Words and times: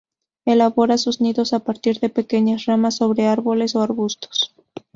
Elabora 0.45 0.97
sus 0.97 1.21
nidos 1.21 1.53
a 1.53 1.59
partir 1.59 1.99
de 1.99 2.09
pequeñas 2.09 2.65
ramas 2.65 2.95
sobre 2.95 3.27
árboles 3.27 3.75
o 3.75 3.83
arbustos. 3.83 4.55